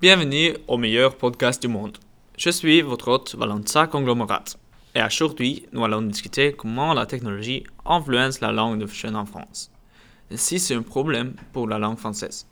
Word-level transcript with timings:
Bienvenue 0.00 0.56
au 0.66 0.78
meilleur 0.78 1.14
podcast 1.14 1.60
du 1.60 1.68
monde. 1.68 1.98
Je 2.38 2.48
suis 2.48 2.80
votre 2.80 3.08
hôte 3.08 3.34
Valentin 3.34 3.86
Conglomerat. 3.86 4.44
Et 4.94 5.02
aujourd'hui, 5.02 5.66
nous 5.72 5.84
allons 5.84 6.00
discuter 6.00 6.54
comment 6.54 6.94
la 6.94 7.04
technologie 7.04 7.64
influence 7.84 8.40
la 8.40 8.50
langue 8.50 8.80
de 8.80 8.86
jeunes 8.86 9.14
en 9.14 9.26
France. 9.26 9.70
Et 10.30 10.38
si 10.38 10.58
c'est 10.58 10.74
un 10.74 10.80
problème 10.80 11.34
pour 11.52 11.68
la 11.68 11.78
langue 11.78 11.98
française. 11.98 12.46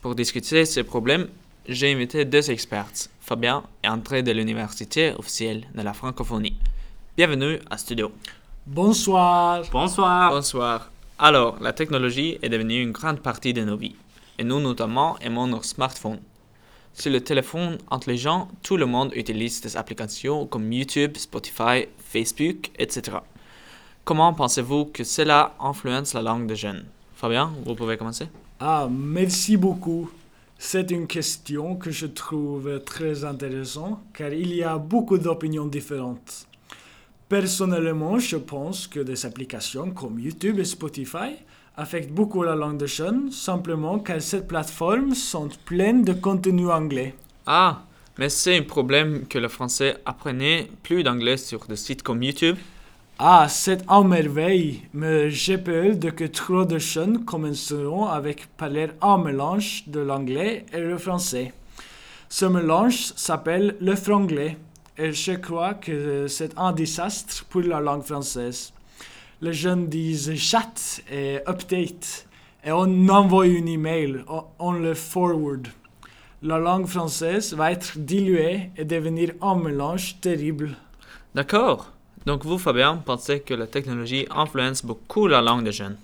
Pour 0.00 0.14
discuter 0.14 0.64
ces 0.64 0.84
problèmes, 0.84 1.26
j'ai 1.68 1.92
invité 1.92 2.24
deux 2.24 2.52
experts, 2.52 3.08
Fabien 3.20 3.64
et 3.82 3.88
André 3.88 4.22
de 4.22 4.30
l'Université 4.30 5.12
officielle 5.18 5.66
de 5.74 5.82
la 5.82 5.92
francophonie. 5.92 6.54
Bienvenue 7.16 7.58
à 7.68 7.78
Studio. 7.78 8.12
Bonsoir. 8.64 9.64
Bonsoir. 9.72 10.30
Bonsoir. 10.30 10.92
Alors, 11.18 11.56
la 11.60 11.72
technologie 11.72 12.38
est 12.42 12.48
devenue 12.48 12.80
une 12.80 12.92
grande 12.92 13.18
partie 13.18 13.52
de 13.52 13.64
nos 13.64 13.76
vies. 13.76 13.96
Et 14.38 14.44
nous, 14.44 14.60
notamment, 14.60 15.18
aimons 15.18 15.48
nos 15.48 15.64
smartphones. 15.64 16.20
Sur 16.98 17.12
le 17.12 17.20
téléphone 17.20 17.76
intelligent, 17.90 18.48
tout 18.62 18.78
le 18.78 18.86
monde 18.86 19.12
utilise 19.14 19.60
des 19.60 19.76
applications 19.76 20.46
comme 20.46 20.72
YouTube, 20.72 21.18
Spotify, 21.18 21.84
Facebook, 21.98 22.70
etc. 22.78 23.18
Comment 24.02 24.32
pensez-vous 24.32 24.86
que 24.86 25.04
cela 25.04 25.54
influence 25.60 26.14
la 26.14 26.22
langue 26.22 26.46
des 26.46 26.56
jeunes? 26.56 26.86
Fabien, 27.14 27.52
vous 27.66 27.74
pouvez 27.74 27.98
commencer 27.98 28.28
Ah, 28.60 28.88
merci 28.90 29.58
beaucoup. 29.58 30.10
C'est 30.56 30.90
une 30.90 31.06
question 31.06 31.76
que 31.76 31.90
je 31.90 32.06
trouve 32.06 32.82
très 32.86 33.24
intéressante 33.26 33.98
car 34.14 34.32
il 34.32 34.54
y 34.54 34.62
a 34.62 34.78
beaucoup 34.78 35.18
d'opinions 35.18 35.66
différentes. 35.66 36.46
Personnellement, 37.28 38.20
je 38.20 38.36
pense 38.36 38.86
que 38.86 39.00
des 39.00 39.26
applications 39.26 39.90
comme 39.90 40.20
YouTube 40.20 40.60
et 40.60 40.64
Spotify 40.64 41.34
affectent 41.76 42.12
beaucoup 42.12 42.44
la 42.44 42.54
langue 42.54 42.78
des 42.78 42.86
jeunes 42.86 43.32
simplement 43.32 43.98
car 43.98 44.22
ces 44.22 44.46
plateformes 44.46 45.12
sont 45.12 45.48
pleines 45.64 46.04
de 46.04 46.12
contenu 46.12 46.70
anglais. 46.70 47.14
Ah, 47.44 47.82
mais 48.16 48.28
c'est 48.28 48.56
un 48.56 48.62
problème 48.62 49.26
que 49.26 49.40
le 49.40 49.48
français 49.48 49.96
apprenait 50.06 50.68
plus 50.84 51.02
d'anglais 51.02 51.36
sur 51.36 51.66
des 51.66 51.74
sites 51.74 52.04
comme 52.04 52.22
YouTube 52.22 52.56
Ah, 53.18 53.46
c'est 53.48 53.82
un 53.88 54.04
merveille, 54.04 54.82
mais 54.94 55.28
j'ai 55.28 55.58
peur 55.58 55.96
de 55.96 56.10
que 56.10 56.24
trop 56.24 56.64
de 56.64 56.78
jeunes 56.78 57.24
commenceront 57.24 58.06
avec 58.06 58.46
parler 58.56 58.86
un 59.02 59.18
mélange 59.18 59.82
de 59.88 59.98
l'anglais 59.98 60.64
et 60.72 60.78
le 60.78 60.96
français. 60.96 61.52
Ce 62.28 62.44
mélange 62.44 63.12
s'appelle 63.16 63.74
le 63.80 63.96
franglais 63.96 64.56
et 64.98 65.12
je 65.12 65.32
crois 65.32 65.74
que 65.74 66.26
c'est 66.28 66.56
un 66.58 66.72
désastre 66.72 67.44
pour 67.50 67.62
la 67.62 67.80
langue 67.80 68.02
française. 68.04 68.72
Les 69.40 69.52
jeunes 69.52 69.88
disent 69.88 70.34
chat 70.36 71.00
et 71.10 71.38
update 71.46 72.26
et 72.64 72.72
on 72.72 73.08
envoie 73.08 73.46
une 73.46 73.68
email, 73.68 74.24
on- 74.58 74.72
le 74.72 74.94
forward. 74.94 75.68
La 76.42 76.58
langue 76.58 76.86
française 76.86 77.52
va 77.54 77.72
être 77.72 77.98
diluée 77.98 78.70
et 78.76 78.84
devenir 78.84 79.32
un 79.40 79.54
mélange 79.56 80.16
terrible. 80.20 80.76
D'accord. 81.34 81.92
Donc 82.24 82.44
vous, 82.44 82.58
Fabien, 82.58 82.96
pensez 82.96 83.40
que 83.40 83.54
la 83.54 83.66
technologie 83.66 84.26
influence 84.30 84.84
beaucoup 84.84 85.26
la 85.28 85.40
langue 85.42 85.64
des 85.64 85.72
jeunes 85.72 85.96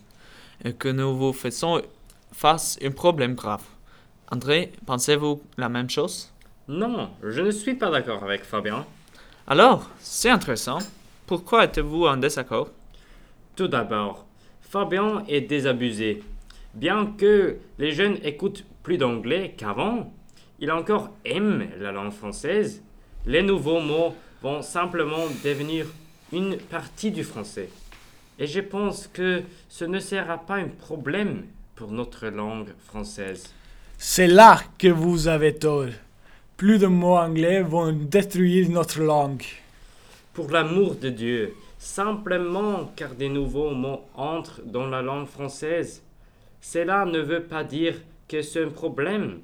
et 0.65 0.73
que 0.73 0.89
nous 0.89 1.17
vous 1.17 1.33
faisons 1.33 1.83
face 2.33 2.79
à 2.83 2.87
un 2.87 2.91
problème 2.93 3.35
grave. 3.35 3.63
André, 4.31 4.73
pensez-vous 4.87 5.43
la 5.57 5.69
même 5.69 5.91
chose? 5.91 6.31
Non, 6.69 7.11
je 7.25 7.41
ne 7.41 7.51
suis 7.51 7.75
pas 7.75 7.91
d'accord 7.91 8.23
avec 8.23 8.45
Fabien. 8.45 8.87
Alors, 9.49 9.91
c'est 9.99 10.31
intéressant. 10.31 10.79
Pourquoi 11.27 11.65
êtes-vous 11.65 12.07
en 12.07 12.17
désaccord? 12.17 12.71
Tout 13.57 13.67
d'abord, 13.67 14.27
Fabien 14.61 15.25
est 15.29 15.41
désabusé. 15.41 16.23
Bien 16.75 17.15
que 17.19 17.57
les 17.79 17.93
jeunes 17.93 18.19
écoutent 18.23 18.65
plus 18.85 18.97
d'anglais 18.97 19.55
qu'avant, 19.57 20.13
ils 20.61 20.71
encore 20.71 21.11
aiment 21.25 21.69
la 21.81 21.91
langue 21.91 22.13
française. 22.13 22.81
Les 23.27 23.43
nouveaux 23.43 23.81
mots 23.81 24.15
vont 24.41 24.63
simplement 24.63 25.27
devenir 25.45 25.87
une 26.33 26.57
partie 26.57 27.11
du 27.11 27.25
français. 27.25 27.69
Et 28.39 28.47
je 28.47 28.61
pense 28.61 29.09
que 29.09 29.43
ce 29.69 29.85
ne 29.85 29.99
sera 29.99 30.39
pas 30.39 30.57
un 30.57 30.69
problème 30.69 31.45
pour 31.75 31.91
notre 31.91 32.29
langue 32.29 32.73
française. 32.87 33.53
C'est 33.99 34.29
là 34.29 34.61
que 34.79 34.89
vous 34.89 35.29
avez 35.29 35.55
tort. 35.57 35.91
Plus 36.63 36.79
de 36.79 36.87
mots 36.87 37.17
anglais 37.17 37.61
vont 37.61 37.91
détruire 37.93 38.71
notre 38.71 39.01
langue. 39.03 39.43
Pour 40.33 40.49
l'amour 40.49 40.95
de 40.95 41.09
Dieu, 41.09 41.55
simplement 41.77 42.93
car 42.95 43.17
des 43.17 43.29
nouveaux 43.29 43.73
mots 43.73 44.03
entrent 44.15 44.61
dans 44.65 44.87
la 44.87 45.03
langue 45.03 45.27
française, 45.27 46.05
cela 46.61 47.05
ne 47.05 47.19
veut 47.19 47.43
pas 47.43 47.65
dire 47.65 47.97
que 48.29 48.43
c'est 48.43 48.63
un 48.63 48.69
problème. 48.69 49.41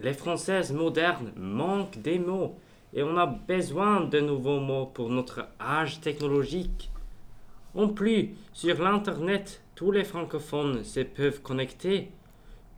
Les 0.00 0.14
françaises 0.14 0.72
modernes 0.72 1.30
manquent 1.36 2.00
des 2.00 2.18
mots 2.18 2.56
et 2.94 3.02
on 3.02 3.18
a 3.18 3.26
besoin 3.26 4.00
de 4.00 4.20
nouveaux 4.20 4.60
mots 4.60 4.86
pour 4.86 5.10
notre 5.10 5.46
âge 5.60 6.00
technologique. 6.00 6.90
En 7.74 7.88
plus, 7.88 8.30
sur 8.54 8.82
l'Internet, 8.82 9.60
tous 9.74 9.92
les 9.92 10.04
francophones 10.04 10.84
se 10.84 11.00
peuvent 11.00 11.42
connecter. 11.42 12.08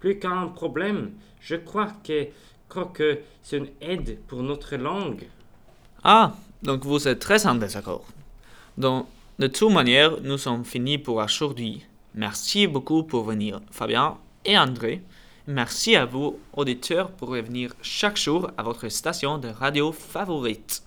Plus 0.01 0.19
qu'un 0.19 0.49
problème, 0.49 1.13
je 1.39 1.55
crois 1.55 1.93
que, 2.03 2.27
crois 2.73 2.91
que 2.93 3.21
c'est 3.43 3.59
une 3.59 3.69
aide 3.81 4.19
pour 4.27 4.43
notre 4.43 4.77
langue. 4.77 5.27
Ah, 6.03 6.35
donc 6.63 6.85
vous 6.85 7.07
êtes 7.07 7.19
très 7.19 7.47
en 7.47 7.55
désaccord. 7.55 8.05
Donc, 8.79 9.07
de 9.39 9.47
toute 9.47 9.73
manière, 9.73 10.21
nous 10.23 10.39
sommes 10.39 10.65
finis 10.65 10.99
pour 10.99 11.17
aujourd'hui. 11.17 11.85
Merci 12.15 12.67
beaucoup 12.67 13.03
pour 13.05 13.25
venir, 13.25 13.61
Fabien 13.71 14.17
et 14.45 14.59
André. 14.59 15.03
Merci 15.47 15.97
à 15.97 16.07
vous, 16.07 16.39
auditeurs, 16.55 17.11
pour 17.11 17.29
revenir 17.31 17.75
chaque 17.83 18.17
jour 18.17 18.51
à 18.57 18.63
votre 18.63 18.89
station 18.89 19.39
de 19.39 19.49
radio 19.49 19.93
favorite. 19.93 20.83